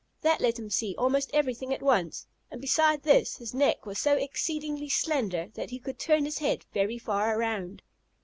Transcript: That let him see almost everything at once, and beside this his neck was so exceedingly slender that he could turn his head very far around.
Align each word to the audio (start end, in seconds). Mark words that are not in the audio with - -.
That 0.21 0.41
let 0.41 0.57
him 0.57 0.71
see 0.71 0.95
almost 0.97 1.29
everything 1.31 1.71
at 1.75 1.83
once, 1.83 2.25
and 2.49 2.59
beside 2.59 3.03
this 3.03 3.37
his 3.37 3.53
neck 3.53 3.85
was 3.85 3.99
so 3.99 4.15
exceedingly 4.15 4.89
slender 4.89 5.49
that 5.53 5.69
he 5.69 5.77
could 5.77 5.99
turn 5.99 6.25
his 6.25 6.39
head 6.39 6.65
very 6.73 6.97
far 6.97 7.37
around. 7.37 7.83